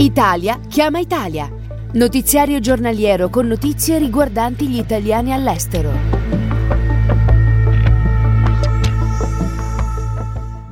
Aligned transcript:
Italia 0.00 0.60
chiama 0.68 1.00
Italia. 1.00 1.50
Notiziario 1.94 2.60
giornaliero 2.60 3.28
con 3.30 3.48
notizie 3.48 3.98
riguardanti 3.98 4.68
gli 4.68 4.78
italiani 4.78 5.32
all'estero. 5.32 5.90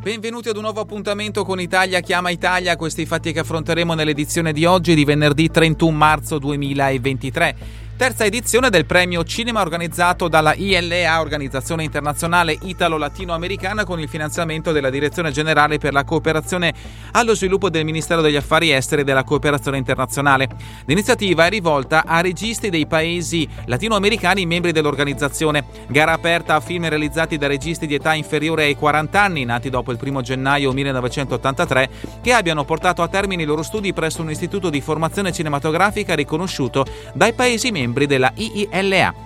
Benvenuti 0.00 0.48
ad 0.48 0.54
un 0.54 0.62
nuovo 0.62 0.78
appuntamento 0.78 1.44
con 1.44 1.60
Italia 1.60 1.98
Chiama 1.98 2.30
Italia, 2.30 2.76
questi 2.76 3.04
fatti 3.04 3.32
che 3.32 3.40
affronteremo 3.40 3.94
nell'edizione 3.94 4.52
di 4.52 4.64
oggi 4.64 4.94
di 4.94 5.04
venerdì 5.04 5.50
31 5.50 5.90
marzo 5.90 6.38
2023 6.38 7.56
terza 7.96 8.26
edizione 8.26 8.68
del 8.68 8.84
premio 8.84 9.24
cinema 9.24 9.62
organizzato 9.62 10.28
dalla 10.28 10.54
ILA, 10.54 11.18
Organizzazione 11.18 11.82
Internazionale 11.82 12.58
Italo-Latinoamericana, 12.60 13.84
con 13.84 13.98
il 14.00 14.08
finanziamento 14.08 14.70
della 14.70 14.90
Direzione 14.90 15.30
Generale 15.30 15.78
per 15.78 15.94
la 15.94 16.04
Cooperazione 16.04 16.74
allo 17.12 17.34
Sviluppo 17.34 17.70
del 17.70 17.86
Ministero 17.86 18.20
degli 18.20 18.36
Affari 18.36 18.70
Esteri 18.70 19.00
e 19.00 19.04
della 19.04 19.24
Cooperazione 19.24 19.78
Internazionale. 19.78 20.48
L'iniziativa 20.84 21.46
è 21.46 21.48
rivolta 21.48 22.04
a 22.04 22.20
registi 22.20 22.68
dei 22.68 22.86
paesi 22.86 23.48
latinoamericani 23.64 24.44
membri 24.44 24.72
dell'organizzazione. 24.72 25.64
Gara 25.88 26.12
aperta 26.12 26.54
a 26.54 26.60
film 26.60 26.86
realizzati 26.86 27.38
da 27.38 27.46
registi 27.46 27.86
di 27.86 27.94
età 27.94 28.12
inferiore 28.12 28.64
ai 28.64 28.76
40 28.76 29.22
anni, 29.22 29.46
nati 29.46 29.70
dopo 29.70 29.90
il 29.90 29.98
1 29.98 30.20
gennaio 30.20 30.70
1983, 30.72 31.88
che 32.20 32.32
abbiano 32.34 32.64
portato 32.64 33.00
a 33.00 33.08
termine 33.08 33.44
i 33.44 33.46
loro 33.46 33.62
studi 33.62 33.94
presso 33.94 34.20
un 34.20 34.30
istituto 34.30 34.68
di 34.68 34.82
formazione 34.82 35.32
cinematografica 35.32 36.14
riconosciuto 36.14 36.84
dai 37.14 37.32
paesi 37.32 37.70
membri 37.70 37.85
membri 37.86 38.10
della 38.10 38.34
IILA 38.34 39.25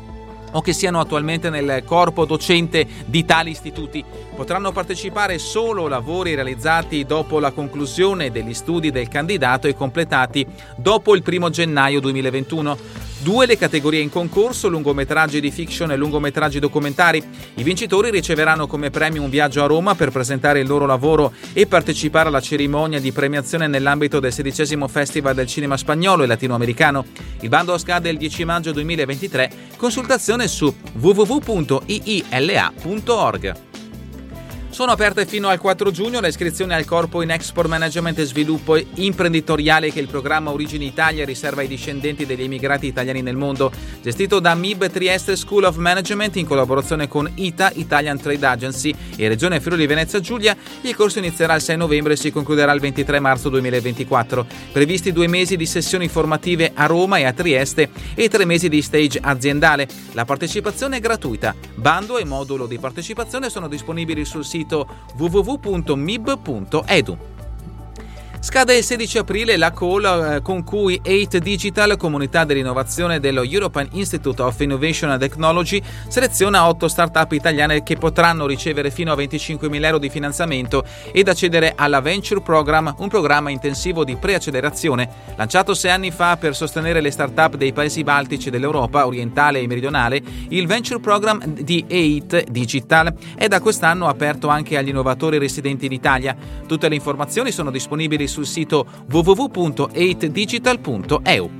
o 0.52 0.60
che 0.60 0.72
siano 0.72 1.00
attualmente 1.00 1.50
nel 1.50 1.82
corpo 1.84 2.24
docente 2.24 2.86
di 3.06 3.24
tali 3.24 3.50
istituti. 3.50 4.04
Potranno 4.34 4.72
partecipare 4.72 5.38
solo 5.38 5.88
lavori 5.88 6.34
realizzati 6.34 7.04
dopo 7.04 7.38
la 7.38 7.50
conclusione 7.50 8.30
degli 8.30 8.54
studi 8.54 8.90
del 8.90 9.08
candidato 9.08 9.66
e 9.66 9.74
completati 9.74 10.46
dopo 10.76 11.14
il 11.14 11.22
1 11.26 11.50
gennaio 11.50 12.00
2021. 12.00 13.08
Due 13.22 13.44
le 13.44 13.58
categorie 13.58 14.00
in 14.00 14.08
concorso, 14.08 14.68
lungometraggi 14.68 15.42
di 15.42 15.50
fiction 15.50 15.90
e 15.90 15.96
lungometraggi 15.96 16.58
documentari. 16.58 17.22
I 17.56 17.62
vincitori 17.62 18.10
riceveranno 18.10 18.66
come 18.66 18.88
premio 18.88 19.22
un 19.22 19.28
viaggio 19.28 19.62
a 19.62 19.66
Roma 19.66 19.94
per 19.94 20.10
presentare 20.10 20.60
il 20.60 20.66
loro 20.66 20.86
lavoro 20.86 21.34
e 21.52 21.66
partecipare 21.66 22.28
alla 22.28 22.40
cerimonia 22.40 22.98
di 22.98 23.12
premiazione 23.12 23.66
nell'ambito 23.66 24.20
del 24.20 24.32
sedicesimo 24.32 24.88
Festival 24.88 25.34
del 25.34 25.46
Cinema 25.46 25.76
Spagnolo 25.76 26.22
e 26.22 26.26
Latinoamericano. 26.26 27.04
Il 27.40 27.50
bando 27.50 27.76
scade 27.76 28.08
il 28.08 28.16
10 28.16 28.44
maggio 28.46 28.72
2023. 28.72 29.69
Consultazione 29.80 30.46
su 30.46 30.74
www.iila.org. 30.92 31.78
Sono 34.70 34.92
aperte 34.92 35.26
fino 35.26 35.48
al 35.48 35.58
4 35.58 35.90
giugno 35.90 36.20
le 36.20 36.28
iscrizioni 36.28 36.72
al 36.72 36.84
corpo 36.84 37.22
in 37.22 37.30
Export 37.30 37.68
Management 37.68 38.20
e 38.20 38.24
Sviluppo 38.24 38.80
Imprenditoriale 38.94 39.90
che 39.90 39.98
il 39.98 40.06
programma 40.06 40.52
Origini 40.52 40.86
Italia 40.86 41.24
riserva 41.24 41.60
ai 41.60 41.66
discendenti 41.66 42.24
degli 42.24 42.42
immigrati 42.42 42.86
italiani 42.86 43.20
nel 43.20 43.36
mondo, 43.36 43.72
gestito 44.00 44.38
da 44.38 44.54
MIB 44.54 44.88
Trieste 44.88 45.34
School 45.34 45.64
of 45.64 45.76
Management 45.76 46.36
in 46.36 46.46
collaborazione 46.46 47.08
con 47.08 47.28
ITA, 47.34 47.72
Italian 47.74 48.18
Trade 48.18 48.46
Agency 48.46 48.94
e 49.16 49.26
Regione 49.26 49.60
Friuli 49.60 49.86
Venezia 49.86 50.20
Giulia. 50.20 50.56
Il 50.82 50.94
corso 50.94 51.18
inizierà 51.18 51.56
il 51.56 51.62
6 51.62 51.76
novembre 51.76 52.12
e 52.12 52.16
si 52.16 52.30
concluderà 52.30 52.72
il 52.72 52.80
23 52.80 53.18
marzo 53.18 53.48
2024. 53.48 54.46
Previsti 54.72 55.12
due 55.12 55.26
mesi 55.26 55.56
di 55.56 55.66
sessioni 55.66 56.06
formative 56.06 56.70
a 56.72 56.86
Roma 56.86 57.18
e 57.18 57.24
a 57.24 57.32
Trieste 57.32 57.90
e 58.14 58.28
tre 58.28 58.44
mesi 58.44 58.68
di 58.68 58.80
stage 58.80 59.18
aziendale. 59.20 59.88
La 60.12 60.24
partecipazione 60.24 60.98
è 60.98 61.00
gratuita. 61.00 61.56
Bando 61.74 62.18
e 62.18 62.24
modulo 62.24 62.66
di 62.66 62.78
partecipazione 62.78 63.50
sono 63.50 63.66
disponibili 63.66 64.24
sul 64.24 64.44
sito 64.44 64.58
sito 64.60 64.86
www.mib.edu. 65.18 67.16
Scade 68.42 68.74
il 68.74 68.82
16 68.82 69.18
aprile 69.18 69.58
la 69.58 69.70
call 69.70 70.04
eh, 70.36 70.40
con 70.40 70.64
cui 70.64 70.98
8 71.06 71.38
Digital, 71.40 71.98
comunità 71.98 72.44
dell'innovazione 72.44 73.20
dello 73.20 73.42
European 73.42 73.86
Institute 73.92 74.40
of 74.40 74.58
Innovation 74.60 75.10
and 75.10 75.20
Technology, 75.20 75.82
seleziona 76.08 76.66
8 76.66 76.88
start-up 76.88 77.32
italiane 77.32 77.82
che 77.82 77.96
potranno 77.96 78.46
ricevere 78.46 78.90
fino 78.90 79.12
a 79.12 79.14
25.000 79.14 79.84
euro 79.84 79.98
di 79.98 80.08
finanziamento 80.08 80.84
ed 81.12 81.28
accedere 81.28 81.74
alla 81.76 82.00
Venture 82.00 82.40
Program, 82.40 82.94
un 83.00 83.08
programma 83.08 83.50
intensivo 83.50 84.04
di 84.04 84.16
preaccelerazione 84.16 85.34
lanciato 85.36 85.74
sei 85.74 85.90
anni 85.90 86.10
fa 86.10 86.38
per 86.38 86.56
sostenere 86.56 87.02
le 87.02 87.10
start-up 87.10 87.56
dei 87.56 87.74
paesi 87.74 88.02
baltici 88.02 88.48
dell'Europa 88.48 89.06
orientale 89.06 89.60
e 89.60 89.66
meridionale. 89.66 90.22
Il 90.48 90.66
Venture 90.66 90.98
Program 90.98 91.44
di 91.44 91.84
8 91.86 92.44
Digital 92.48 93.12
è 93.36 93.48
da 93.48 93.60
quest'anno 93.60 94.08
aperto 94.08 94.48
anche 94.48 94.78
agli 94.78 94.88
innovatori 94.88 95.36
residenti 95.36 95.84
in 95.84 95.92
Italia. 95.92 96.34
Tutte 96.66 96.88
le 96.88 96.94
informazioni 96.94 97.52
sono 97.52 97.70
disponibili 97.70 98.28
sul 98.30 98.46
sito 98.46 98.86
www.8digital.eu. 99.10 101.59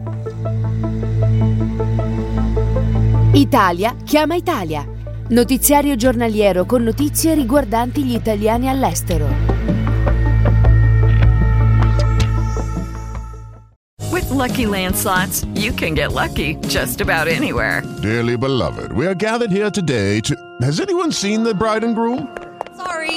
Italia 3.32 3.96
Chiama 4.04 4.36
Italia. 4.36 4.86
Notiziario 5.30 5.96
giornaliero 5.96 6.66
con 6.66 6.84
notizie 6.84 7.36
riguardanti 7.36 8.04
gli 8.04 8.16
italiani 8.16 8.68
all'estero. 8.68 9.30
With 14.12 14.30
lucky 14.30 14.66
landslots, 14.66 15.48
you 15.54 15.74
can 15.74 15.94
get 15.94 16.12
lucky 16.12 16.58
just 16.68 17.00
about 17.00 17.30
anywhere. 17.30 17.82
Dearly 18.02 18.36
beloved, 18.36 18.92
we 18.92 19.06
are 19.06 19.16
gathered 19.16 19.52
here 19.52 19.70
today 19.72 20.20
to. 20.20 20.36
Has 20.62 20.82
anyone 20.82 21.14
seen 21.14 21.44
the 21.44 21.54
bride 21.54 21.86
and 21.86 21.96
groom? 21.96 22.28
Sorry, 22.78 23.17